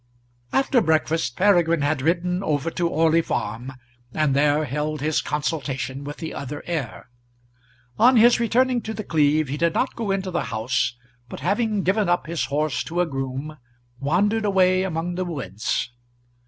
After 0.51 0.81
breakfast 0.81 1.37
Peregrine 1.37 1.81
had 1.83 2.01
ridden 2.01 2.41
over 2.41 2.71
to 2.71 2.89
Orley 2.89 3.21
Farm, 3.21 3.73
and 4.15 4.35
there 4.35 4.65
held 4.65 4.99
his 4.99 5.21
consultation 5.21 6.03
with 6.03 6.17
the 6.17 6.33
other 6.33 6.63
heir. 6.65 7.11
On 7.99 8.17
his 8.17 8.39
returning 8.39 8.81
to 8.81 8.95
The 8.95 9.03
Cleeve, 9.03 9.47
he 9.47 9.57
did 9.57 9.75
not 9.75 9.95
go 9.95 10.09
into 10.09 10.31
the 10.31 10.45
house, 10.45 10.95
but 11.29 11.41
having 11.41 11.83
given 11.83 12.09
up 12.09 12.25
his 12.25 12.45
horse 12.45 12.83
to 12.85 12.99
a 13.01 13.05
groom, 13.05 13.57
wandered 13.99 14.43
away 14.43 14.81
among 14.81 15.13
the 15.13 15.25
woods. 15.25 15.91